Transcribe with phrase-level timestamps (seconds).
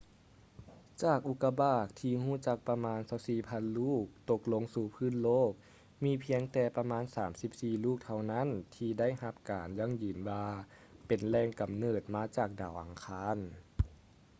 [1.03, 2.99] ຈາກອຸກາບາກທີ່ຮູ້ຈັກປະມານ
[3.43, 5.51] 24,000 ລູກ ຕົກລົງສູ່ພື້ນໂລກ
[6.03, 7.03] ມີພຽງແຕ່ປະມານ
[7.45, 10.47] 34 ລູກເທົ່ານັ້ນທີ່ໄດ້ຮັບການຢັ້ງຢືນວ່າ
[11.07, 13.37] ເປັນແຫຼງກຳເນີດມາຈາກດາວອັງຄານ